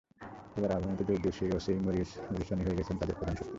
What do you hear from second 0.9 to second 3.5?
যোগ দিয়ে সেই ওসেই মরিসনই হয়ে গেছেন তাদের প্রধান শত্রু।